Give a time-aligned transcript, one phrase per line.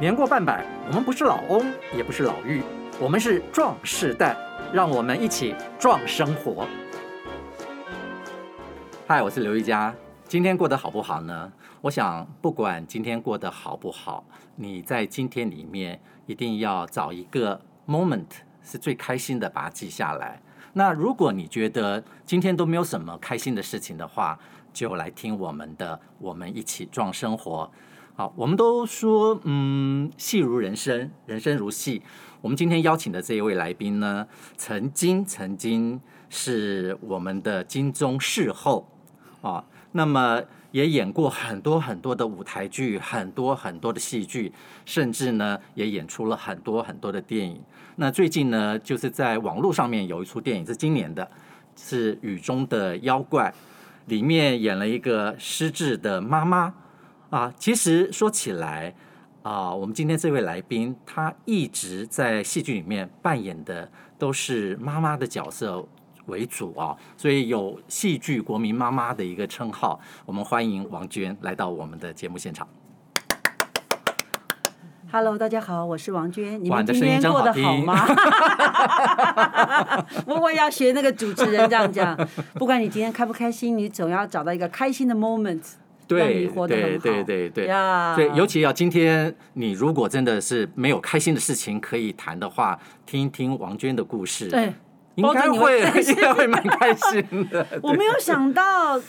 [0.00, 1.62] 年过半百，我们不是老翁，
[1.94, 2.62] 也不是老妪，
[2.98, 4.34] 我们是壮世代，
[4.72, 6.66] 让我们一起壮生活。
[9.06, 9.94] 嗨，我是刘一佳，
[10.26, 11.52] 今天过得好不好呢？
[11.82, 14.24] 我想，不管今天过得好不好，
[14.56, 18.24] 你在今天里面一定要找一个 moment
[18.62, 20.40] 是最开心的，把它记下来。
[20.72, 24.38] 那如果你觉得今天都没有什么开心的事情的话，
[24.72, 27.70] 就来听我们的，我们一起壮生活。
[28.20, 32.02] 好，我们都说，嗯，戏如人生，人生如戏。
[32.42, 34.26] 我们今天邀请的这一位来宾呢，
[34.58, 38.86] 曾经曾经是我们的金钟视后
[39.40, 44.52] 啊，那么也演过很多很多的舞台剧，很多很多的戏剧，
[44.84, 47.58] 甚至呢也演出了很多很多的电影。
[47.96, 51.26] 那最近呢，就是在网络上面有一出电影是今年的，
[51.74, 53.50] 是《雨中的妖怪》，
[54.10, 56.74] 里面演了一个失智的妈妈。
[57.30, 58.92] 啊，其实说起来，
[59.44, 65.86] 啊，我们今天这位来宾，他一直在戏剧里面扮演的都是妈妈的角色
[66.26, 70.00] 为主啊，所以有戏剧国民妈妈的一个称号。
[70.26, 72.66] 我们欢迎王娟来到我们的节目现场。
[75.12, 76.60] Hello，大家好，我是王娟。
[76.64, 78.06] 你们今天过得好吗？
[80.26, 82.16] 我我要学那个主持人这样讲，
[82.54, 85.62] 不管你今天开不开心，你总要找到一个开心的 moment。
[86.18, 87.66] 对对对对对，
[88.14, 94.72] 所以尤其要今天你如果真的是没有开心的事情可以谈的话，听一听王娟的故事，对，
[95.14, 97.66] 应该会 应该会蛮开心的。
[97.82, 99.00] 我没有想到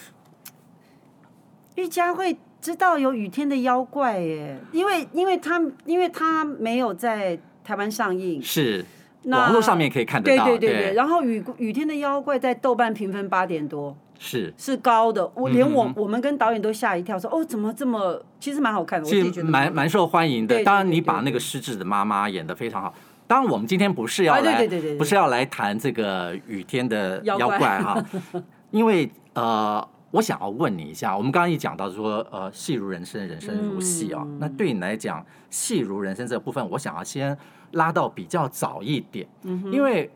[1.75, 8.85] 玉佳会知道有雨天的妖怪耶，因为因为他因为他没有在台湾上映，是
[9.25, 10.93] 网络上面可以看得到，对对对对。
[10.93, 13.97] 然后雨雨天的妖怪在豆瓣评分八点多。
[14.23, 20.63] 是是高的，我连我我们跟导演都吓一跳，说哦，怎么这么，其实蛮好看的，我其实蛮蛮受欢迎的。
[20.63, 22.93] 当然，你把那个失智的妈妈演得非常好。
[23.25, 27.99] 当然，我们今天不是要来，不是要来谈这个雨天的妖怪哈，
[28.69, 37.35] 因为呃，我想要问你一下，我们刚刚一讲到说，呃，戏如人生，人生如戏啊，那对你来讲，戏如人生这部分，我想要先
[37.71, 39.27] 拉到比较早一点，
[39.71, 40.11] 因为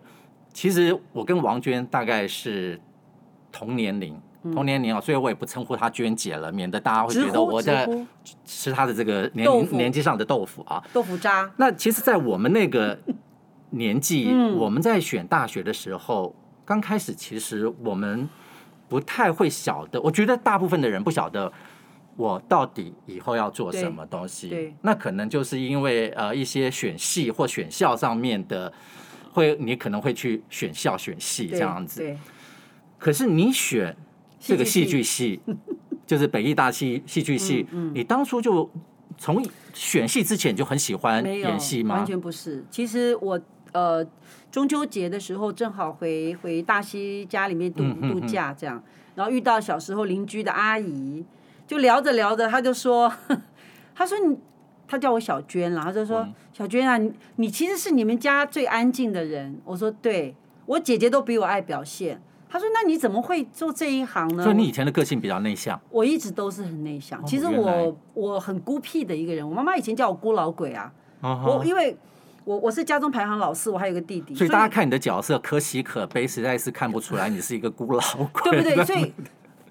[0.53, 2.80] 其实我跟王娟大概是。
[3.58, 4.14] 同年龄，
[4.54, 7.88] 同年龄啊，所以我也不称呼她娟姐了，免得大家会觉得我在
[8.44, 11.50] 吃她的这个年年纪上的豆腐啊，豆腐渣。
[11.56, 13.00] 那其实，在我们那个
[13.72, 16.36] 年纪，我们在选大学的时候，
[16.66, 18.28] 刚开始其实我们
[18.90, 21.50] 不太会晓得，我觉得大部分的人不晓得
[22.18, 24.74] 我到底以后要做什么东西。
[24.82, 28.72] 那可能就是因为呃一些选系或选校上面的，
[29.32, 32.16] 会你可能会去选校选系这样子。
[33.06, 33.96] 可是你选
[34.40, 35.40] 这个戏剧系，
[36.08, 38.68] 就是北艺大戏戏剧系，你当初就
[39.16, 39.46] 从
[39.76, 41.98] 选戏之前就很喜欢演戏吗？
[41.98, 42.66] 完全不是。
[42.72, 43.40] 其实我
[43.74, 44.04] 呃
[44.52, 48.84] 中秋节的时候正好回回大溪家里面度度假，这样，
[49.14, 51.24] 然后遇到小时候邻居的阿姨，
[51.68, 53.14] 就聊着聊着，他就说，
[53.94, 54.36] 他说你，
[54.88, 59.62] 他叫我小娟了，他就说小娟啊，你你其实是你们家最安静的人。
[59.64, 60.36] 我说对，
[60.66, 62.20] 我姐姐都比我爱表现。
[62.56, 65.78] 他说：“那你怎么会做这一行呢？”所以你以前的个性比较内向。
[65.90, 67.22] 我一直都是很内向。
[67.26, 69.46] 其实我我很孤僻的一个人。
[69.46, 70.90] 我妈妈以前叫我孤老鬼啊。
[71.20, 71.98] 我因为
[72.46, 74.34] 我我是家中排行老四，我还有个弟弟。
[74.34, 78.00] 所以大家看你的角色可喜可悲，实在是看不出来你是一个孤老
[78.32, 78.84] 鬼，对 不对？
[78.88, 79.12] 所以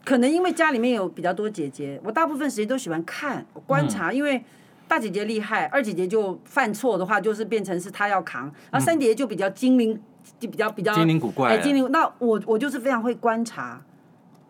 [0.04, 4.44] 可能因为家里面有比较多姐姐，我大部分时间都喜欢看观察，因为
[4.86, 9.98] 大姐姐厉害，二姐姐就犯错的话，就是变成是她要扛，然后三姐姐就比较精灵。
[10.38, 11.90] 就比较比较精灵古怪，哎，精灵。
[11.90, 13.82] 那我我就是非常会观察，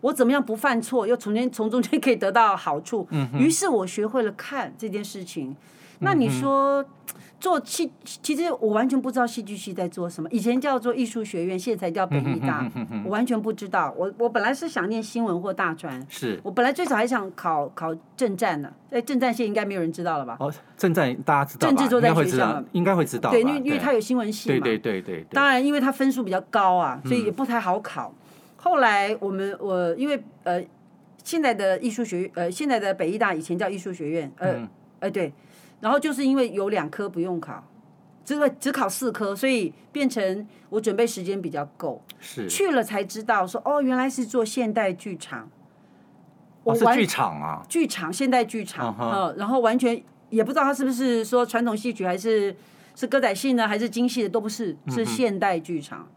[0.00, 3.06] 我怎么样不犯错，又从间从中间可以得到好处。
[3.10, 5.56] 嗯，于是我学会了看这件事情。
[6.04, 6.84] 那你说？
[7.40, 10.26] 做戏，其实我完全不知道戏剧系在做什么。
[10.32, 12.66] 以前叫做艺术学院，现在才叫北艺大，
[13.04, 13.94] 我完全不知道。
[13.98, 18.72] 我我本来是想念新闻或大专，是我本来最早还想考考政战呢。
[18.88, 20.38] 哎，政战现在应该没有人知道了吧？
[20.40, 23.30] 哦，政战大家知道，政治都在学校，应该会知道。
[23.30, 24.58] 对，因为因为他有新闻系嘛。
[24.60, 25.26] 对对对对。
[25.32, 28.14] 当然，因为他分数比较高啊，所以也不太好考。
[28.56, 30.64] 后来我们我因为呃，
[31.22, 34.66] 现在的艺术学院呃，现在的北艺大以前叫艺术学院，呃，
[35.00, 35.30] 哎对。
[35.84, 37.62] 然后就是因为有两科不用考，
[38.24, 42.02] 只只考四科，所以变成我准备时间比较够。
[42.18, 45.50] 是去了才知道说哦，原来是做现代剧场。
[46.62, 52.56] 我是剧场啊，剧场现代剧场，嗯，然后完全也不知道他是不是说传统戏曲还是
[52.94, 56.08] 是歌仔戏呢，还是京戏的都不是，是现代剧场。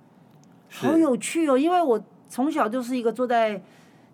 [0.69, 3.61] 好有趣哦，因为我从小就是一个坐在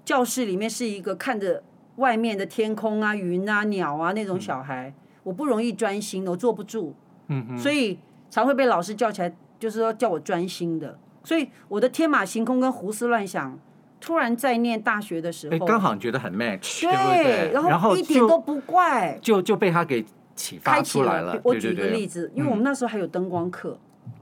[0.03, 1.61] 教室里面，是一个看着
[1.97, 4.91] 外面的天空啊、云啊、鸟啊那种小孩。
[5.23, 6.93] 我不容易专心，我坐不住，
[7.57, 7.97] 所以
[8.29, 10.97] 常会被老师叫起来，就是说叫我专心的。
[11.23, 13.57] 所以我的天马行空跟胡思乱想，
[14.01, 17.69] 突然在念大学的时候，哎，刚好你觉得很 match，对，对不对？
[17.69, 20.03] 然后一点都不怪，就就被他给
[20.35, 21.39] 启发出来了。
[21.43, 23.77] 我举个例子，因为我们那时候还有灯光课，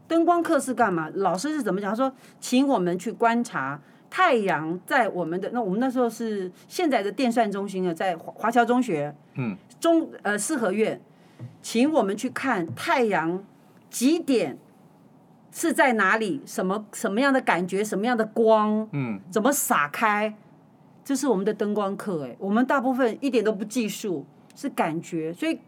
[0.07, 1.09] 灯光课是干嘛？
[1.15, 1.89] 老师是怎么讲？
[1.89, 3.81] 他说，请我们去观察
[4.11, 11.01] 太阳在我们的那我们那时候是现在的电算中心啊，在华华侨中学，嗯，中呃四合院，
[11.61, 13.43] 请我们去看太阳
[13.89, 14.57] 几点。
[15.53, 16.41] 是在哪里？
[16.45, 17.83] 什么什么样的感觉？
[17.83, 18.87] 什么样的光？
[18.93, 20.33] 嗯，怎么洒开？
[21.03, 24.25] 这是我们的灯光课哎，我们大部分一点都不技术，
[24.55, 25.33] 是感觉。
[25.33, 25.59] 所以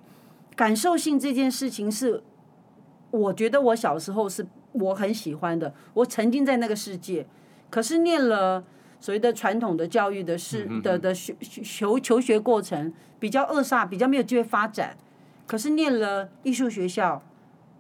[0.56, 2.24] 感受性这件事情是，
[3.12, 7.28] 我觉得我小时候是我很喜欢的，我沉浸在那个世界。
[7.70, 8.64] 可是念了
[9.04, 14.96] 所谓的传统的教育的是的的学求求学过程比较扼杀，比较没有机会发展。
[15.46, 17.22] 可是念了艺术学校。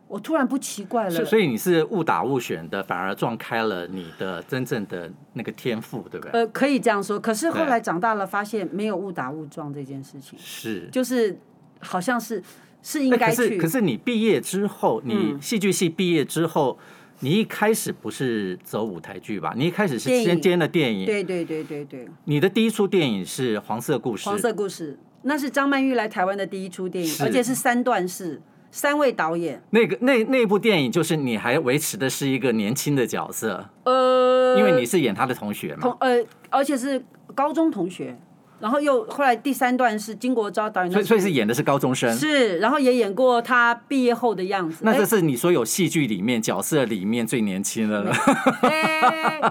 [0.09, 6.31] 我突然不奇怪了，所以你是误打误选的，反而撞开了你的真正的那个天赋，对不对？
[6.39, 7.19] 呃，可以这样说。
[7.19, 11.35] 可是后来长大了，发现没有误打误撞这件事情，是就是
[11.79, 12.43] 好像是
[12.83, 13.35] 是应该去。
[13.35, 19.53] 可是可是你毕业之后，你戏剧系毕业之后，嗯，你一开始不是走舞台剧吧？
[19.55, 22.05] 你一开始是先接的电影，对对对对对。
[22.25, 28.41] 你的第一出电影是《黄色故事》，黄色故事，那是张曼玉来台湾的第一出电影，而且是三段式。
[28.75, 36.99] 三位导演，那个那那部电影就是你还维持的是一个年轻的角色，呃，因为你是演他的同学嘛，同呃，而且是
[37.35, 38.17] 高中同学。
[38.63, 44.77] 然后又后来第三段是金国昭导演，所以所以是演的是高中生，是，然后也演过他毕业后的样子。
[44.85, 48.15] 那这是你所有戏剧里面角色里面最年轻的了。
[48.61, 49.41] 哎，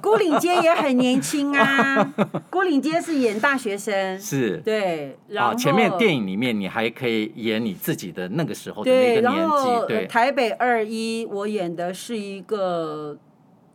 [0.00, 2.14] 孤岭街也很年轻啊，
[2.48, 5.18] 孤岭街是演大学生，是，对。
[5.26, 9.86] 然后前面电影里面你还可以演你自己的那个时候的那个年纪。
[9.88, 13.18] 对，台北二一我演的是一个。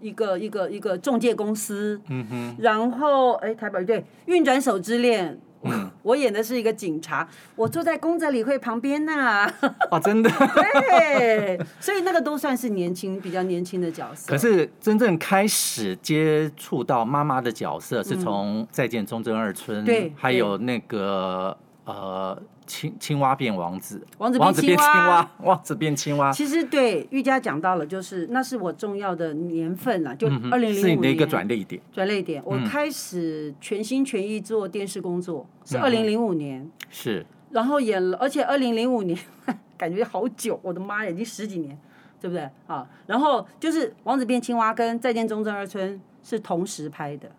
[0.06, 9.54] 一个一个一个中介公司，嗯哼，然后哎，台北对运转手之恋，嗯，我演的是一个警察，我坐在公仔理惠旁边呐、 啊，
[9.90, 14.31] 哦，真的，对，所以那个都算是年轻比较年轻的角色。
[14.31, 22.42] 可是真正开始接触到妈妈的角色，是从《再见忠贞二村》嗯，对，还有那个呃。
[22.68, 26.32] 青青蛙变王子，王子变青蛙，王子变青蛙。
[26.32, 30.76] 其实对玉佳讲到了，就是那是我重要的年份了，就二零零五年。
[30.82, 31.80] 是你的一个转捩点。
[31.94, 36.68] 转捩点，我开始全心全意做电视工作，是二零零五年。
[36.90, 37.24] 是。
[37.52, 39.16] 然后演了，而且二零零五年
[39.78, 41.78] 感觉好久，我的妈呀，已经十几年，
[42.20, 42.50] 对不对？
[42.66, 47.30] 啊，然后就是王子变青蛙跟再见忠贞二村是同时拍的。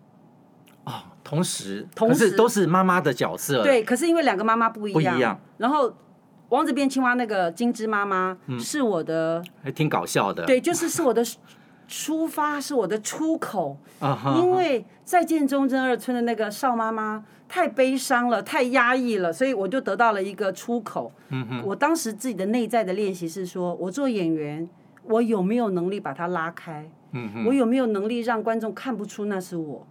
[0.86, 0.92] 哦，
[1.22, 3.62] 同时，同时都是妈妈的角色。
[3.62, 5.14] 对，可是因为两个妈妈不一样。
[5.14, 5.38] 不一样。
[5.58, 5.92] 然后，
[6.48, 10.46] 王子变青蛙那个金枝妈妈是我的，还挺搞笑的。
[10.46, 11.24] 对，就是是我的
[11.88, 13.76] 出发，是我的出口。
[14.36, 21.10] 因为再见忠贞二村的那个邵妈妈太悲伤了，太压抑了，所以我就得到了一个出口。
[21.30, 21.62] 嗯哼。
[21.66, 24.68] 我当时自己的内在的练习是说，我做演员，
[25.02, 26.88] 我有没有能力把它拉开？
[27.10, 27.46] 嗯哼。
[27.46, 29.84] 我有没有能力让观众看不出那是我？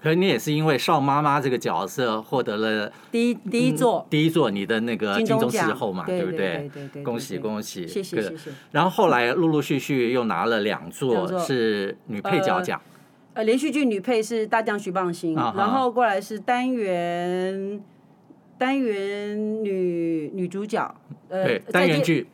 [0.00, 4.06] 可是你也是因为少妈妈这个角色获得了第一第一座。
[4.08, 6.70] 第一座你的那个金钟视后嘛，对不对？
[7.02, 7.84] 恭喜恭喜！
[7.86, 8.50] 谢谢谢谢。
[8.70, 12.80] 然后后来陆陆续续又拿了两座是女配角奖。
[13.34, 17.82] 呃，连续剧女配是大将徐蚌星，然后过来是单元
[18.56, 20.94] 单元女女主角，
[21.28, 22.28] 呃，单元剧，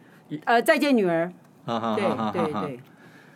[0.45, 1.33] 呃，再见女儿，
[1.67, 2.81] 对对对。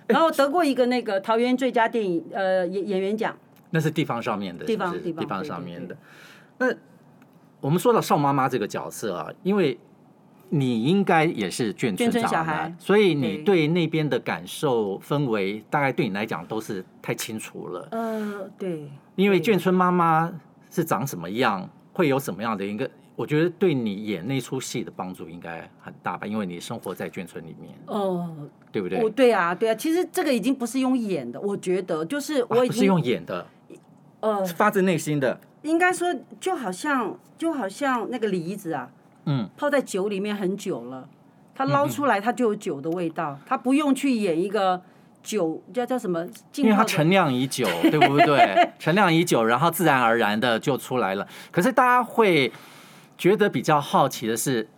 [0.06, 3.34] 然后得过一个那个桃园最佳电影呃演演员奖。
[3.70, 5.96] 那是地方上面的，地方地方上面的。
[6.58, 6.66] 那
[7.60, 9.78] 我们说到邵妈妈这个角色啊，因为
[10.48, 17.88] 你应该也是眷村长的，所以你对那边的感受氛围，大概对你来讲都是太清楚了。
[17.90, 18.90] 呃，对。
[19.16, 20.32] 因为眷村妈妈
[20.70, 27.74] 是长什么样，会有什么样的一个，我觉得对你演那出戏的帮助应该很大吧，因为你生活在眷村里面。
[27.86, 28.34] 哦。
[28.70, 29.10] 对不对？
[29.10, 29.74] 对啊，对啊。
[29.74, 33.46] 其实这个已经不是用演的，我觉得就是我已经、啊、不是用演的。
[34.20, 36.08] 呃，发自内心的，应该说
[36.40, 38.90] 就好像就好像那个梨子啊，
[39.26, 41.08] 嗯，泡在酒里面很久了，
[41.54, 44.82] 它捞出来它就有酒的味道，它不用去演一个
[45.22, 48.70] 酒叫叫什么，因为它陈酿已久，对不对？
[48.80, 51.26] 陈酿已久，然后自然而然的就出来了。
[51.52, 52.52] 可是大家会
[53.16, 54.68] 觉得比较好奇的是，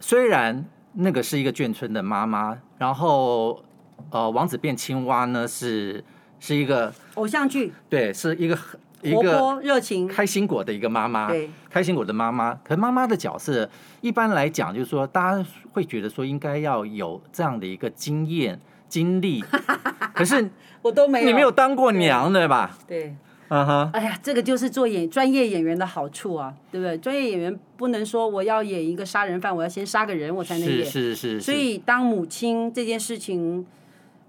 [0.00, 3.62] 虽然那个是一个眷村的妈妈，然后
[4.10, 6.02] 呃，王子变青蛙呢是
[6.40, 8.58] 是一个偶像剧，对，是一个。
[9.10, 12.54] 一个活泼热情、开心果的一个妈妈，对，开心果的妈妈。
[12.64, 13.68] 可是妈妈的角色，
[14.00, 18.58] 一般来讲，就是说，大家会觉得说，应该要有这样的一个经验、
[18.88, 19.44] 经历。
[20.14, 20.50] 可是
[20.82, 22.76] 我都没有，你没有当过娘，对吧？
[22.86, 23.14] 对，
[23.48, 23.90] 嗯哼。
[23.92, 26.98] 哎呀，这个就是做演专业演员的好处啊，对不对？
[26.98, 30.84] 专业演员不能说我要演一个杀人犯，我要先杀个人我才能演。
[30.84, 31.40] 是是是。
[31.40, 33.66] 所以当母亲这件事情。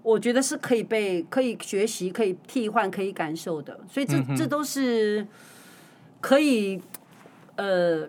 [0.02, 5.26] 我觉得是可以被可以学习、可以替换、可以感受的，所以这这都是
[6.20, 6.80] 可以
[7.56, 8.08] 呃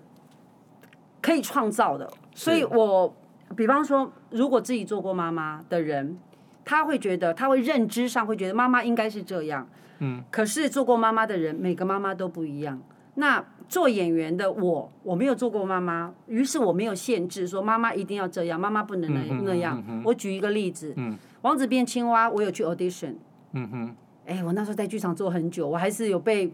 [1.22, 2.10] 可以创造的。
[2.34, 3.14] 所以我
[3.58, 6.18] 比方说，如果自己做过妈妈的人，
[6.64, 9.68] 他会觉得他会认知上会觉得妈妈应该是这样。
[9.98, 10.24] 嗯。
[10.32, 12.80] 可是做过妈妈的人，每个妈妈都不一样。
[13.16, 19.84] 那做演员的我，我没有做过妈妈，于是我没有限制说妈妈一定要这样，妈妈不能那那样。
[20.06, 20.94] 我举一个例子。
[20.96, 21.18] 嗯。
[21.42, 23.16] 王子变青蛙，我有去 audition。
[23.54, 23.96] 嗯哼。
[24.26, 26.54] 哎，我那时候在剧场做很久，我还是有被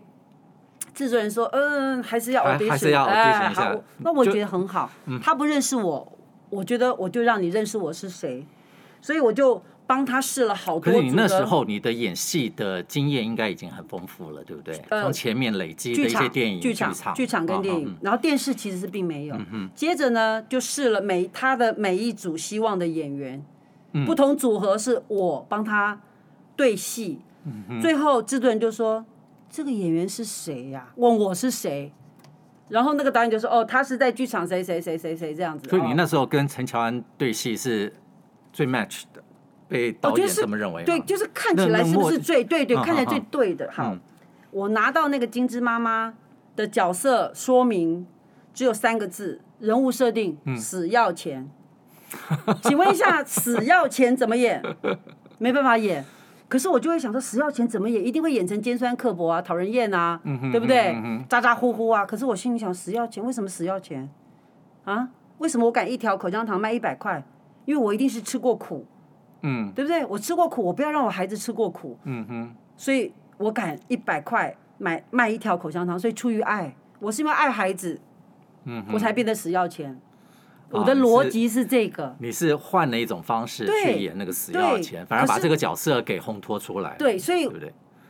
[0.94, 2.70] 制作人说，嗯，还是要 audition。
[2.70, 3.72] 还是要 audition 一下。
[3.74, 4.90] 好，那我觉得很好。
[5.22, 6.18] 他不认识我，
[6.50, 8.46] 我觉得我就让你认识我是谁，
[9.02, 10.80] 所以我就帮他试了好多。
[10.80, 14.80] 可是你那时候你的演戏的经验应该已经很丰富了，对不对？
[14.90, 19.36] 从前面累积的一些电影、剧场、剧场跟电影，然后电视其实是并没有。
[19.76, 23.44] 接着呢，就试了每他的每一组希望的演员。
[24.06, 26.02] 不同组合是我帮他
[26.56, 27.22] 对戏，
[27.82, 29.06] 最后制作人就说
[29.50, 31.94] ：“这个演员是谁呀？”问我是谁，
[32.70, 37.94] 然后那个导演就说：“哦，他是在剧场谁谁谁谁谁这样子。”所以你那时候跟陈乔恩对戏是
[38.52, 39.24] 最 match 的，
[39.68, 40.84] 被导演这么认为？
[40.84, 43.70] 对，就是看起来是不是最对对，看起来最对的。
[43.72, 43.96] 好，
[44.52, 46.16] 我拿到那个金枝妈妈
[46.56, 48.08] 的角色说明，
[48.54, 51.50] 只有三个字：人物设定，死要钱。
[52.64, 54.62] 请问一下，死要钱怎么演？
[55.38, 56.04] 没办法演。
[56.48, 58.06] 可是我就会想说，死要钱怎么演？
[58.06, 60.20] 一定会演成尖酸刻薄啊，讨人厌啊，
[60.52, 60.96] 对不对？
[61.28, 62.06] 咋咋呼呼啊。
[62.06, 64.10] 可是我心里想，死要钱，为什么死要钱？
[64.84, 65.10] 啊？
[65.40, 67.24] 为什么我敢一条口香糖卖一百块？
[67.66, 68.86] 因为我一定是吃过苦，
[69.42, 70.06] 嗯，对不对？
[70.06, 72.56] 我吃过苦，我不要让我孩子吃过苦，嗯哼。
[72.78, 78.00] 所以我敢一百块买卖一条口香糖，所以出于爱，我是因为爱孩子，
[78.66, 80.00] 嗯，我才变得死要钱。
[80.72, 86.96] 我的逻辑是这个，你是换了一种方式去演那个死要钱，反而把这个角色给烘托出来。
[86.98, 87.50] 对，所以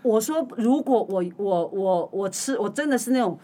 [0.02, 3.38] 我说，如果我我我我吃，我真的是那种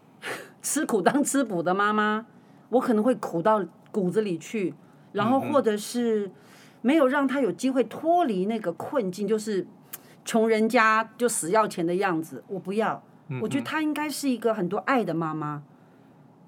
[0.62, 2.26] 吃苦当吃补的妈妈，
[2.68, 4.74] 我可能会苦到骨子里去，
[5.12, 6.30] 然后或者是
[6.82, 9.66] 没有让他有机会脱离那个困境，就是
[10.24, 13.02] 穷人家就死要钱的样子，我不要。
[13.40, 15.62] 我觉得她应该是一个很多爱的妈妈。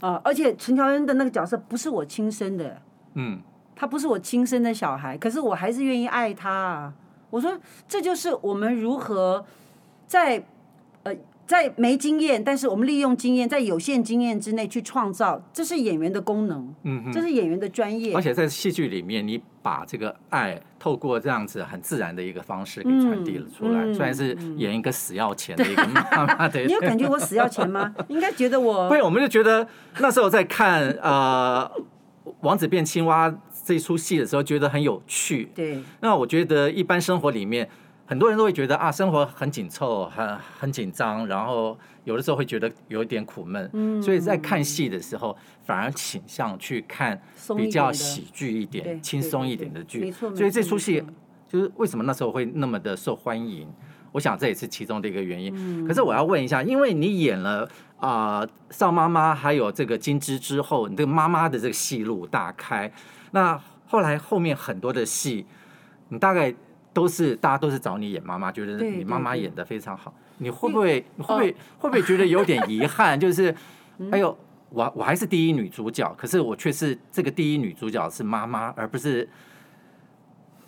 [0.01, 0.21] 啊！
[0.25, 2.81] 而且陈乔恩的那个角色不是我亲生的，
[3.15, 3.41] 嗯，
[3.75, 6.95] 他不是我亲生的小孩，可是我还是愿意爱他啊。
[7.31, 7.59] 我说，
[7.89, 9.45] 这就是我们如何
[10.07, 10.45] 在
[11.03, 11.15] 呃
[11.47, 18.15] 在没经验，但是我们利用经验，在有限经验之内去创造，这是演员的功能，嗯，这是演员的专业。
[18.15, 23.85] 而且在戏剧里面，你把这个爱透过这样子很自然的一个方式给传递了出来。
[23.85, 27.95] 嗯嗯、虽然是演一个死要钱的一个妈妈的， 你有感觉我死要钱吗？
[28.09, 28.89] 应该觉得我。
[28.89, 29.67] 对，我们就觉得
[29.99, 31.71] 那时候在看呃
[32.41, 33.29] 《王子变青蛙》
[33.67, 35.51] 这出戏的时候，觉得很有趣。
[35.55, 35.83] 对。
[36.01, 37.69] 那我觉得一般生活里面，
[38.07, 43.71] 很多人都会觉得啊，生活很紧凑，很很紧张，然后有的时候会觉得有一点苦闷。
[43.73, 44.03] 嗯。
[44.03, 45.35] 所以在看戏的时候，
[45.65, 47.19] 反而倾向去看
[47.57, 50.13] 比较喜剧一点、轻松一点的剧。
[50.13, 51.03] 所以这出戏
[51.49, 53.67] 就是为什么那时候会那么的受欢迎？
[54.13, 55.89] 我想这也是其中的一个原因。
[55.89, 62.93] 可是我要问一下，因为你演了啊《少妈妈》还有这个《金枝》之后，你这个妈妈的这个戏路大开。
[63.31, 65.47] 那后来后面很多的戏，
[66.11, 66.55] 你大概。
[66.95, 70.15] 都是大家都是找你演妈妈，觉得你妈妈演的非常好。
[70.39, 73.19] 你会不会你会不会会不会觉得有点遗憾？
[73.21, 73.55] 就是，
[74.11, 74.37] 哎呦，
[74.71, 79.29] 我我还是第一女主角，可是我却是这个第一女主角是妈妈，而不是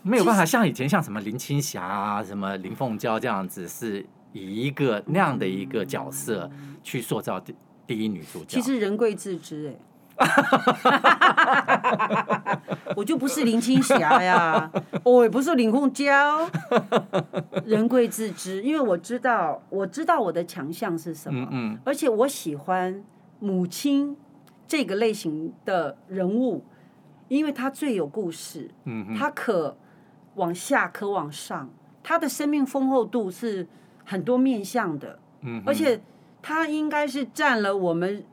[0.02, 6.50] 没有办法像以前像什么林青霞啊、什么林凤娇这样子，是以一个那样的一个角色
[6.83, 7.54] 去塑造第
[7.87, 8.61] 第一女主角。
[8.61, 9.75] 其实人贵自知哎。
[12.96, 14.70] 我就不是林青霞呀，
[15.04, 16.49] 我也不是林凤娇，
[17.66, 23.04] 人贵自知，因为我知道，我知道我的强项是什么，嗯嗯，而且我喜欢
[23.38, 24.16] 母亲
[24.66, 26.64] 这个类型的人物，
[27.28, 29.76] 因为她最有故事，嗯，她可
[30.37, 31.68] 往下，可往上，
[32.02, 33.68] 她的生命丰厚度是
[34.04, 36.00] 很多面向的，嗯，而且
[36.40, 38.25] 她应该是占了我们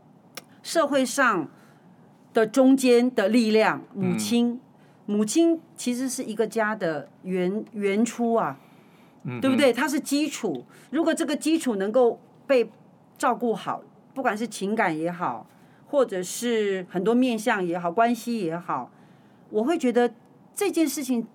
[0.61, 1.49] 社会上。
[2.33, 4.59] 的中间的力量，母亲，
[5.05, 8.59] 母亲其实是一个家的原原初啊，
[9.41, 9.71] 对不对？
[9.71, 10.65] 它是基础。
[10.89, 12.69] 如果这个基础能够被
[13.17, 15.47] 照顾好，不管是情感也好，
[15.87, 18.91] 或者是很多面相也好，关系也好，
[19.49, 20.13] 我会觉得
[20.55, 21.27] 这件事情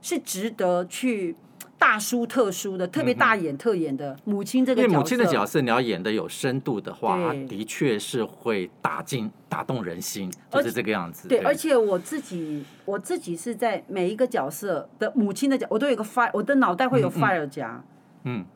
[0.00, 1.36] 是值得去。
[1.82, 5.60] 大书特殊的，特别大演特演的母亲这个角色，因为母亲的角色。
[5.60, 7.44] 你要演的有深度的话，对。
[7.48, 11.26] 的确是会打进、打动人心，就是这个样子。
[11.26, 11.44] 对，对。
[11.44, 17.82] 而且我自己，我自己是在每一个角色的母亲的角，我都有个 fire，我的脑袋会有 fire 夹，
[18.22, 18.46] 嗯，嗯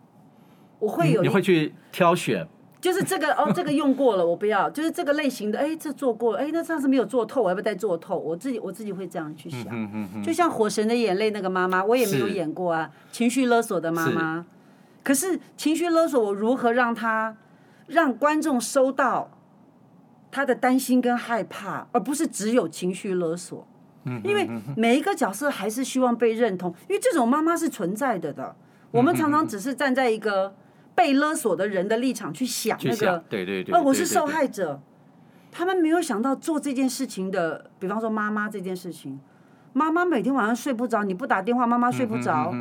[0.79, 2.47] 我会有，你会去挑选。
[2.79, 4.69] 就是这个哦，这个用过了，我不要。
[4.71, 8.17] 就是这个类型的，哎，这做过了，哎，那上次没有做透，我要不要再做透？
[8.17, 9.63] 我自己我自己会这样去想。
[9.71, 14.47] 嗯嗯嗯、就像《火神的眼泪》那个妈妈，我也没有演过啊，情绪勒索的妈妈。
[15.03, 17.37] 可是情绪勒索，我如何让他
[17.87, 19.31] 让观众收到
[20.31, 23.67] 他的担心跟害怕，而不是只有情绪勒索？
[24.23, 28.55] 因为每一个角色还是希望被认同，因为这种妈妈是存在的的。
[28.93, 30.55] 我们常常只是站在一个。
[30.97, 34.81] 被勒索的人的立场去想那个，对对对，哦，我是受害者，
[35.53, 39.21] 他们没有想到做这件事情的，比方说妈妈这件事情，
[39.75, 42.53] 妈妈每天晚上睡不着，你不打电话，妈妈睡不着，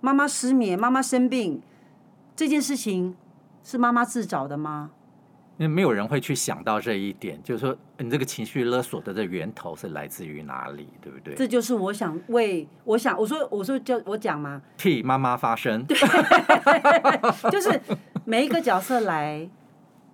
[0.00, 1.60] 妈妈失眠，妈妈生病，
[2.34, 3.14] 这件事情
[3.62, 4.90] 是妈妈自找的吗？
[5.58, 11.34] 因为没有人会去想到这一点，就是说你这个情绪勒索的这源头是来自于哪里，对不对？
[11.34, 15.82] 这就是我想为我想我说我说叫我讲嘛，替妈妈发声。
[15.84, 15.96] 对，
[17.50, 17.80] 就是
[18.24, 19.48] 每一个角色来，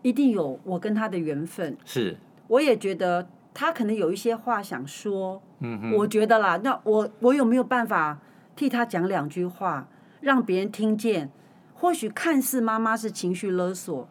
[0.02, 1.76] 一定有我跟他的缘分。
[1.84, 5.42] 是，我也觉得他可能有一些话想说。
[5.64, 8.18] 嗯哼，我觉得啦，那我我有没有办法
[8.56, 9.88] 替他讲两句话，
[10.20, 11.30] 让别人听见？
[11.72, 14.08] 或许看似妈妈是情绪勒索。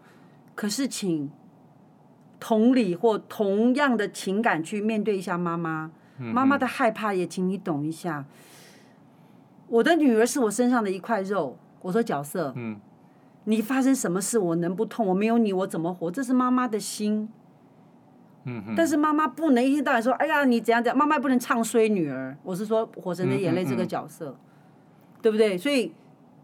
[0.54, 1.32] 可是，请
[2.40, 8.26] 同理或同样的情感去面对一下妈妈，妈妈的害怕也请你懂一下。
[9.68, 12.54] 我的女儿是我身上的一块肉，我说角色，
[13.46, 15.08] 你发生什么事我能不痛？
[15.08, 16.12] 我没有你我怎么活？
[16.12, 17.30] 这是妈妈的心。
[18.76, 20.98] 但是妈妈不能一天到晚说，哎呀，你怎样怎样？
[20.98, 22.38] 妈妈不能唱衰女儿。
[22.44, 24.36] 我是说《火神的眼泪》这个角色，
[25.22, 25.58] 对不对？
[25.58, 25.92] 所以。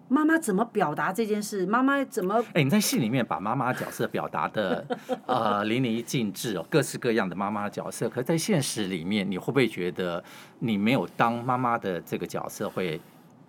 [0.10, 1.66] 妈妈怎么表达这件事？
[1.66, 2.44] 妈妈怎么？
[2.54, 4.86] 哎，你在戏里面把妈妈角色表达的
[5.26, 8.08] 呃淋漓尽致哦，各式各样的妈妈角色。
[8.08, 10.24] 可是在现实里面，你会不会觉得
[10.60, 13.00] 你没有当妈妈的这个角色会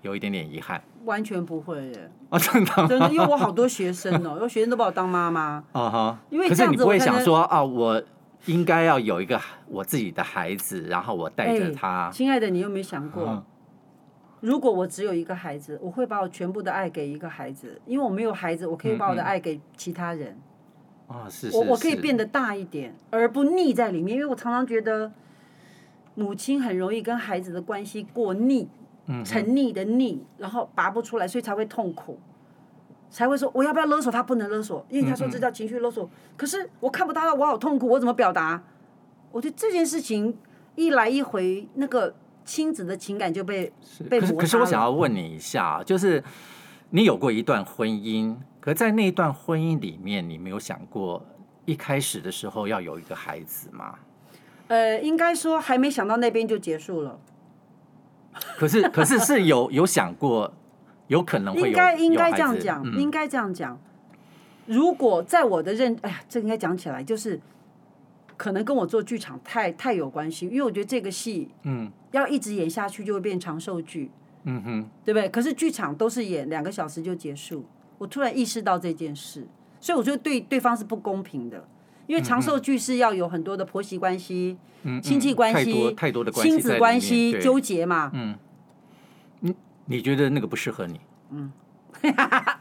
[0.02, 0.82] 有一点点遗憾？
[1.04, 2.10] 完全不会耶！
[2.28, 5.62] 啊，真的，真的，因为我好多学生哦，有学生都把我当妈妈。
[5.72, 6.34] 啊哈、uh。
[6.34, 8.02] 因为这样子不会想说啊，我
[8.46, 12.10] 应该要有一个我自己的孩子，然后我带着他。
[12.12, 13.42] 亲爱的，你有没有想过？Uh.
[14.40, 20.38] 如果我只有一个孩子，我会把我全部的爱给一个孩子，因为我没有孩子，我可以把我的爱给其他人。
[21.08, 25.10] 啊、嗯，是，是，我我可以变得大一点，而不腻在里面，因为我常常觉得
[26.14, 28.68] 母亲很容易跟孩子的关系过腻，
[29.24, 32.20] 沉溺的腻，然后拔不出来，所以才会痛苦，
[33.10, 34.22] 才会说我要不要勒索他？
[34.22, 36.08] 不能勒索，因为他说这叫情绪勒索。
[36.36, 38.62] 可是我看不到他，我好痛苦，我怎么表达？
[39.32, 40.38] 我觉得这件事情
[40.76, 42.14] 一来一回那个。
[42.48, 43.70] 亲子的情感就被
[44.08, 44.40] 被磨。
[44.40, 46.24] 可是我想要问你一下，就是
[46.88, 51.22] 你有过一段婚姻，可在那一段婚姻里面，你没有想过
[51.66, 53.94] 一开始的时候要有一个孩子吗？
[54.68, 57.20] 呃，应该说还没想到那边就结束了。
[58.56, 60.50] 可是， 可是是有有想过，
[61.08, 63.78] 有可能会有应该应该这样讲，嗯、应该这样讲。
[64.64, 67.38] 如果在我的认，哎呀，这应该讲起来就是。
[68.38, 74.10] 可能跟我做剧场太太有关系，因为我觉得这个戏，嗯，要一直演下去就会变长寿剧，
[74.44, 75.28] 嗯哼，对不对？
[75.28, 77.66] 可是剧场都是演两个小时就结束，
[77.98, 79.44] 我突然意识到这件事，
[79.80, 81.66] 所以我觉得对对方是不公平的，
[82.06, 88.38] 因为长寿剧是要有很多的婆媳关系、嗯、亲戚关系、太多太多的关系亲子关系纠结嘛，嗯，
[89.40, 89.54] 你
[89.86, 91.00] 你觉得那个不适合你？
[91.32, 91.52] 嗯，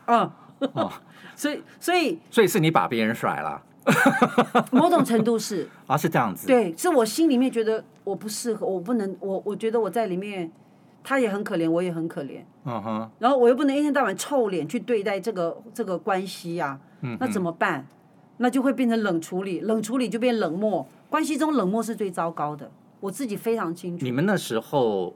[0.07, 0.31] 嗯，
[0.73, 0.91] 哦，
[1.35, 3.63] 所以所以所以是你把别人甩了。
[4.71, 6.47] 某种程度是啊，是这样子。
[6.47, 10.51] 对，是我心里面觉得我不适合，我不能，我我觉得我在里面，
[11.03, 12.41] 他也很可怜，我也很可怜。
[12.65, 13.09] 嗯哼。
[13.19, 17.87] 然后我又不能一天到晚臭脸去对待这个这个关系呀、啊，嗯，那怎么办？
[18.37, 22.69] 那就会变成冷处理，冷处理就变冷漠，关系中冷漠是最糟糕的。
[22.99, 24.05] 我自己非常清楚。
[24.05, 25.13] 你们那时候。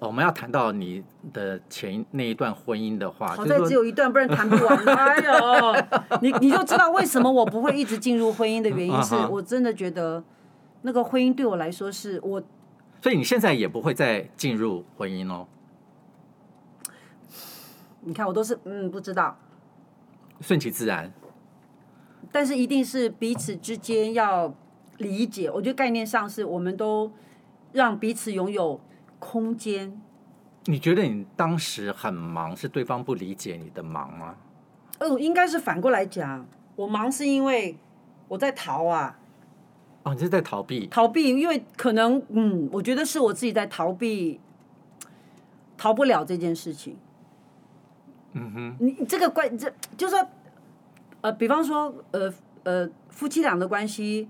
[0.00, 4.76] 我们要谈到你的前那一段婚姻的话，好在只有一段，不然谈不完。
[4.96, 10.24] 哎呦，你你就知道为什么我不会一直进入婚姻的原因，是我真的觉得
[10.82, 12.42] 那个婚姻对我来说是我。
[13.02, 15.46] 所以你现在也不会再进入婚姻哦？
[18.00, 19.38] 你看我都是嗯不知道，
[20.40, 21.12] 顺其自然。
[22.32, 24.54] 但是一定是彼此之间要
[24.96, 27.12] 理解，我觉得概念上是我们都
[27.72, 28.80] 让彼此拥有。
[29.20, 30.00] 空间，
[30.64, 34.34] 你觉得你当时很忙，是对方不理解你的忙吗？
[34.98, 37.78] 哦，应该是反过来讲，我忙是因为
[38.26, 39.18] 我在逃啊。
[40.02, 40.86] 哦，你是在逃避？
[40.86, 44.40] 逃避，因为可能，嗯，我觉得是我自己在逃避，
[45.76, 46.96] 逃不了这件事情。
[48.32, 48.76] 嗯哼。
[48.80, 50.26] 你这个关，这就是说，
[51.20, 54.28] 呃，比方说，呃呃，夫妻俩的关系，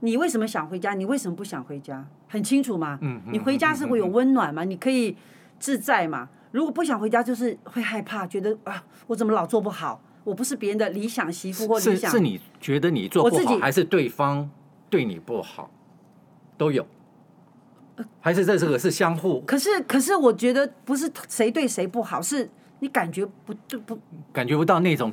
[0.00, 0.94] 你为什么想回家？
[0.94, 2.06] 你为什么不想回家？
[2.32, 2.98] 很清楚嘛。
[3.02, 3.20] 嗯。
[3.30, 4.64] 你回家是会有温暖嘛？
[4.64, 5.14] 你可以
[5.58, 6.30] 自在嘛？
[6.50, 10.00] 如果不想回家，就是会害怕，觉得啊，我怎么老做不好？
[10.24, 12.10] 我不是别人的理想媳妇或理想。
[12.10, 14.48] 是是你觉得你做不好，还是对方？
[14.88, 15.70] 对你不好，
[16.58, 16.86] 都有，
[18.20, 19.40] 还是在这个是相互？
[19.42, 22.48] 可是可是，我觉得不是谁对谁不好，是
[22.80, 23.98] 你感觉不就不
[24.32, 25.12] 感觉不到那种，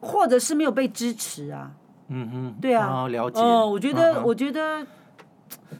[0.00, 1.72] 或者是没有被支持啊？
[2.08, 3.40] 嗯哼，对啊，哦、了解。
[3.40, 4.86] 哦，我觉得、嗯、我觉得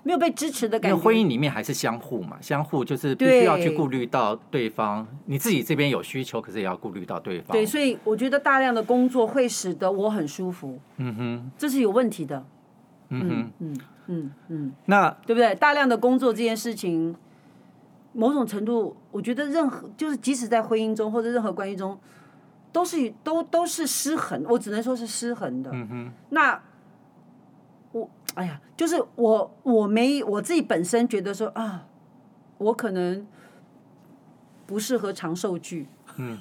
[0.03, 0.97] 没有被支持的感觉。
[0.97, 7.53] 婚姻里面还是相互嘛，相互就是必须要去顾虑到对方，对你自己这边有需求，可是也要顾虑到对方。
[7.53, 10.79] 对，所以我觉得大量的工作会使得我很舒服。
[10.97, 12.45] 嗯哼，这是有问题的。
[13.11, 15.55] 嗯哼嗯嗯嗯，那对不对？
[15.55, 17.15] 大量的工作这件事情，
[18.13, 21.99] 某种程度，我觉得任何就是即使在婚姻中或者任何关系中，
[22.73, 24.43] 都是都都是失衡。
[24.49, 25.71] 我只能说是失衡的。
[25.75, 26.13] 嗯哼。
[26.31, 26.61] 那我
[28.35, 31.87] 哎呀，就是我我没我自己本身觉得说啊，
[32.59, 33.27] 我可能
[34.66, 35.88] 不适合长寿剧。
[36.16, 36.38] 嗯。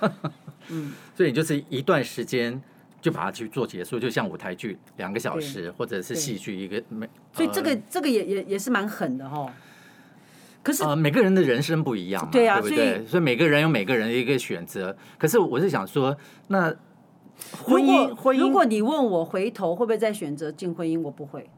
[0.68, 0.92] 嗯。
[1.14, 2.62] 所以就是一段时间。
[2.98, 9.48] 就把它去做结束，就像舞台剧两个小时，或者是戏剧一个每，所以这个、呃、这个也也也是蛮狠的哦。
[10.60, 12.94] 可是呃，每个人的人生不一样嘛，对啊，对不对？
[12.94, 14.96] 所以，所以每个人有每个人的一个选择。
[15.18, 16.16] 可是我是想说，
[16.48, 16.74] 那
[17.64, 21.48] 婚姻婚姻，如果你问我回头会不会再选择进婚姻，我不会。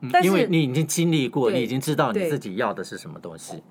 [0.00, 3.62] 嗯，因为你已经经历过，你已经知道你自己要的是什么东西。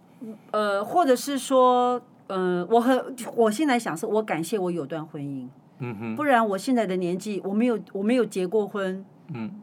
[0.51, 5.47] 呃，或者是说，嗯、呃，我很我现在想是，我感谢我有段婚姻。
[5.79, 9.61] 嗯哼，不然我现在的年纪，我没有我没有结过婚，嗯，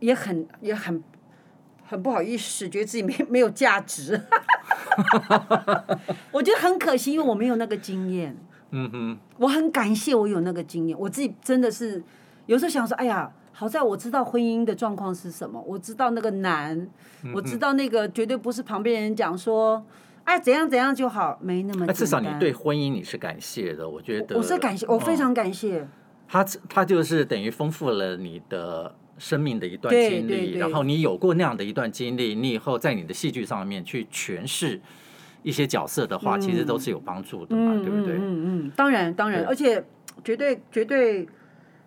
[0.00, 1.02] 也很也很
[1.86, 4.20] 很不好意思，觉得自己没 没有价值，
[6.32, 8.36] 我觉得很可惜，因为我没有那个经验，
[8.70, 12.02] 嗯哼，我很感谢我有那个经验，我自己真的是
[12.46, 16.76] 有时候想说，哎呀，好在我知道婚姻的状况是什么，我知道那个难，
[17.24, 19.84] 嗯、我知道那个绝对不是旁边人讲说。
[20.22, 21.96] 哎，怎样怎样就好，没那么简单。
[21.96, 24.36] 至少你对婚姻你是感谢的，我觉得。
[24.36, 25.88] 我是感谢，我非常感谢。
[26.28, 34.80] 他他就是等于丰富了你的生命的一段经历，然后你有过那样的一段经历，你以后在你的戏剧上面去诠释
[35.42, 38.14] 一些角色的话，其实都是有帮助的嘛，对不对？
[38.16, 39.84] 嗯嗯，当然当然，而且
[40.24, 41.28] 绝对绝对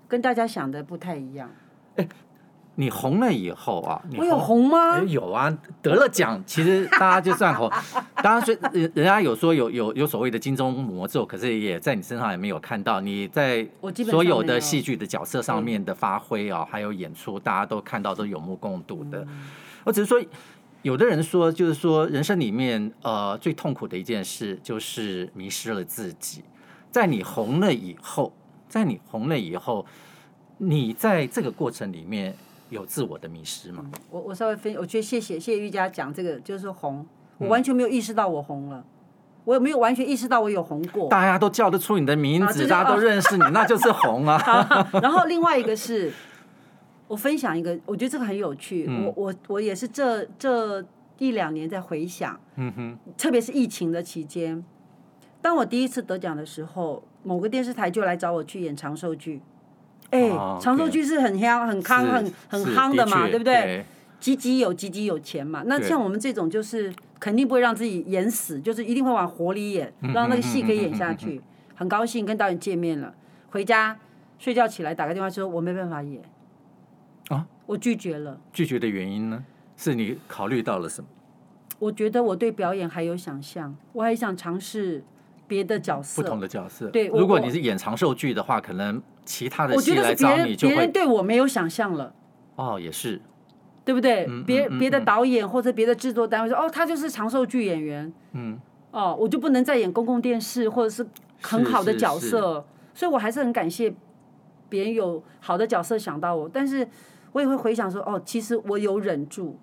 [0.08, 1.50] 跟大家想的不太一样。
[1.96, 2.08] 哎。
[2.76, 5.00] 你红了以后啊，我有红吗？
[5.02, 7.72] 有啊，得了奖， 其实大家就算红。
[8.16, 13.00] 当然，人人家有说有有有所谓的金钟魔咒，可是也在你身上也没有看到。
[13.00, 13.63] 你在
[14.10, 19.24] 所有的戏剧的角色上面的发挥啊，还有演出，大家都看到都有目共睹的。
[19.84, 20.20] 我只是说，
[20.84, 26.43] 有的人说，就是说人生里面呃最痛苦的一件事，就是迷失了自己。
[26.91, 28.32] 在你红了以后，
[28.69, 29.86] 在你红了以后，
[30.60, 32.36] 你在这个过程里面。
[32.69, 33.86] 有自我的迷失吗？
[34.10, 37.06] 我我稍微分，我觉得谢谢谢谢玉佳讲这个，就是说红，
[37.38, 38.84] 我完全没有意识到我红了，
[39.43, 41.08] 我也没有完全意识到我有红过。
[41.08, 44.88] 大家都叫得出你的名字，大家都认识你，那就是红啊。
[45.04, 46.12] 然后另外一个是，
[47.08, 48.88] 我分享一个，我觉得这个很有趣。
[49.06, 50.84] 我我我也是这这
[51.18, 54.63] 一两年在回想，嗯哼，特别是疫情的期间，
[55.42, 59.42] 当我第一次得奖的时候，某个电视台就来找我去演长寿剧。
[60.10, 60.30] 哎，
[60.62, 63.86] 长寿剧是很香、很康、很很夯的嘛，对不对？
[64.20, 65.63] 集集有，集集有钱嘛。
[65.66, 71.42] 那像我们这种，就是肯定不会让自己演死，就是一定会往活里演，让那个戏可以演下去。
[71.76, 73.13] 很高兴跟导演见面了，
[73.50, 74.00] 回家
[74.39, 76.22] 睡觉起来打个电话说，我没办法演。
[77.63, 77.65] 啊？
[77.65, 78.39] 我拒绝了。
[78.52, 79.43] 拒绝的原因呢？
[79.76, 81.08] 是你考虑到了什么？
[81.80, 85.04] 我觉得我对表演还有想象，我还想尝试
[85.47, 86.88] 别的角色，不同的角色。
[86.88, 89.02] 对，如果你是演长寿剧的话，可能。
[89.26, 92.13] 其他的戏来找你，就会别人对我没有想象了。
[92.58, 93.21] 哦，也是，
[93.86, 94.28] 对不对？
[94.45, 98.12] 别别的导演或者别的制作单位说，哦，他就是长寿剧演员。
[98.34, 98.60] 嗯。
[98.91, 101.08] 哦，我就不能再演公共电视或者是
[101.41, 103.93] 很好的角色，所以我还是很感谢
[104.67, 106.86] 别人有好的角色想到我，但是
[107.34, 109.60] 我也会回想说，哦，其实我有忍住，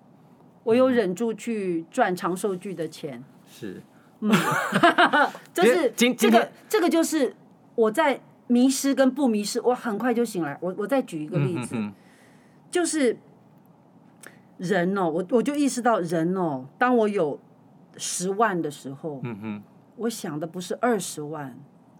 [0.63, 3.23] 我有忍住去赚长寿剧的钱。
[3.47, 3.81] 是。
[4.19, 4.31] 嗯。
[5.51, 7.35] 这是这个这个就是
[7.73, 8.21] 我在。
[8.47, 10.57] 迷失跟不迷失，我很快就醒来。
[10.59, 11.73] 我我再举一个例子，
[12.69, 13.17] 就是
[14.57, 17.39] 人哦，我我就意识到人哦，当我有
[17.95, 19.63] 十万的时候，嗯、哼
[19.95, 21.57] 我想的不是二十万，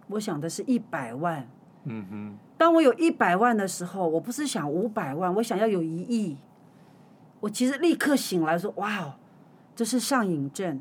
[0.08, 1.48] 我想的是一百万。
[1.84, 2.38] 嗯哼。
[2.56, 6.36] 当我有一百万的时候，我不是想五百万，我想要有一亿。
[7.40, 9.14] 我其实立刻醒来说：“哇哦，
[9.74, 10.80] 这是上瘾症。”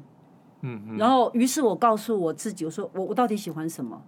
[0.62, 0.98] 嗯哼。
[0.98, 4.00] 然后，于是我告诉我自己：“我说我我到底喜欢什么？”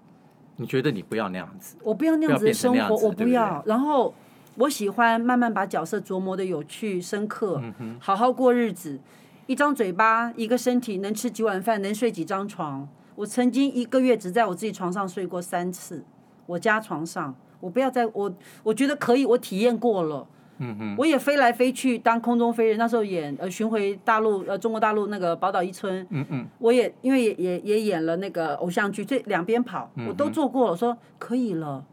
[0.58, 1.76] 你觉得你不要那样子？
[1.84, 3.62] 我不要那样子的生活，我不要。
[3.62, 4.14] 对对，然后
[4.58, 9.00] 我喜欢慢慢把角色琢磨的有趣、深刻，嗯，好好过日子。
[9.48, 12.88] 一张嘴巴，一个身体，能吃几碗饭，能睡几张床。
[13.16, 16.04] 我曾经一个月只在我自己床上睡过三次，
[16.46, 17.34] 我家床上。
[17.60, 20.28] 我不要再我，我觉得可以，我体验过了。
[20.58, 20.96] 嗯嗯。
[20.98, 26.06] 我也飞来飞去当空中飞人，那时候演呃巡回大陆呃中国大陆那个宝岛一村。
[26.10, 26.48] 嗯嗯。
[26.60, 30.72] 我也因为也也也演了那个偶像剧，这两边跑，我都做过了。
[30.72, 31.86] 我说可以了。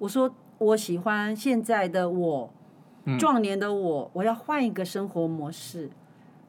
[0.00, 2.50] 我说我喜欢现在的我，
[3.20, 5.88] 壮年的我，我要换一个生活模式，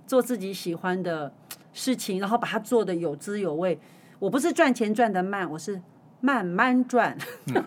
[0.08, 1.32] 做自己喜欢的
[1.71, 3.78] 事情，然后把它做的有滋有味。
[4.17, 5.80] 我不是赚钱赚的慢，我是。
[6.23, 7.62] 慢慢赚、嗯。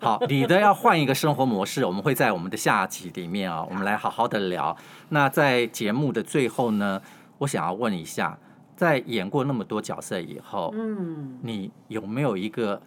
[0.00, 4.76] 好，你的要换一个生活模式，我们会在我们的下集里面啊，我们来好好的聊。
[5.10, 7.00] 那在节目的最后呢，
[7.38, 8.36] 我想要问一下，
[8.74, 12.82] 在演过那么多角色以后，嗯，你有没有一个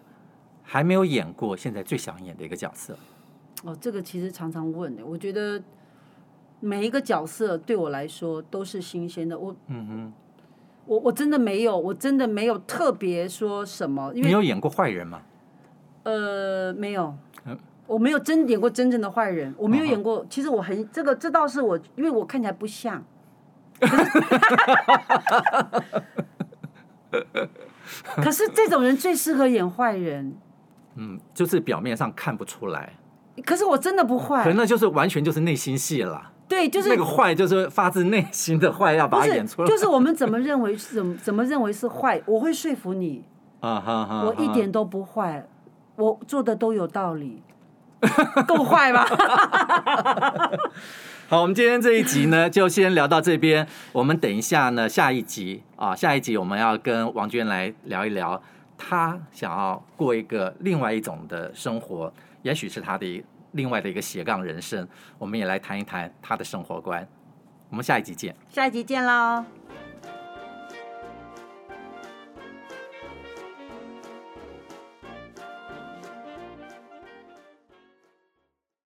[0.61, 2.93] 还没有演过，现在最想演的一个角色？
[3.63, 5.05] 哦，这个其实常常问的。
[5.05, 5.63] 我觉得
[6.59, 9.39] 每一个角色对我来说都是新鲜的。
[9.39, 10.13] 我，嗯哼。
[10.85, 14.11] 我我真的没有，我真的没有特别说什么。
[14.13, 15.21] 因为你有演过坏人吗？
[16.03, 17.15] 呃，没有。
[17.85, 19.53] 我没有真演过真正的坏人。
[19.57, 20.23] 我没有演过。
[20.23, 20.27] Uh.
[20.29, 23.03] 其实我很这个，这倒是我，因为我看起来不像。
[28.15, 30.35] 可是这种人最适合演坏人。
[30.95, 32.93] 嗯，就是表面上看不出来。
[33.45, 34.43] 可是我真的不坏。
[34.43, 36.31] 可那就是完全就是内心戏了。
[36.47, 39.67] 对，就是那个坏，就是发自内心的坏，要把它演出来。
[39.67, 43.23] 就是我们怎么认为是怎么怎么认为是坏，我会说服你。
[43.61, 44.23] 啊哈哈！
[44.25, 45.47] 我一点都不坏，
[45.95, 47.41] 我做的都有道理，
[48.45, 49.07] 够坏吧？
[51.29, 53.65] 好，我们今天这一集呢，就先聊到这边。
[53.93, 58.43] 我们等一下呢，下一集啊，下一集我们要跟王娟来聊一聊，
[58.77, 63.23] 她想要过一个另外一种的生活，也许是她的。
[63.53, 64.87] 另外的一个斜杠人生，
[65.17, 67.07] 我们也来谈一谈他的生活观。
[67.69, 68.35] 我们下一集见。
[68.49, 69.43] 下一集见喽。